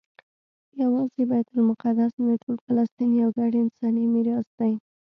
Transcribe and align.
یوازې 0.81 1.23
بیت 1.29 1.47
المقدس 1.55 2.13
نه 2.25 2.33
ټول 2.43 2.57
فلسطین 2.65 3.09
یو 3.21 3.29
ګډ 3.39 3.51
انساني 3.63 4.05
میراث 4.13 4.47
دی. 4.59 4.73